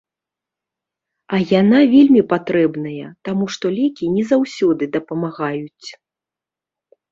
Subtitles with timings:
[1.37, 5.89] А яна вельмі патрэбная, таму што лекі не заўсёды дапамагаюць.